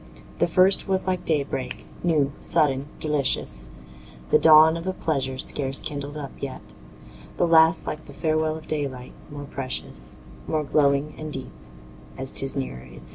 [0.39, 3.69] The first was like day break, new, sudden, delicious,
[4.31, 6.73] The dawn of a pleasure scarce kindled up yet;
[7.37, 10.17] The last like the farewell of daylight, more precious,
[10.47, 11.51] More glowing and deep,
[12.17, 13.09] as 'tis nearer its set.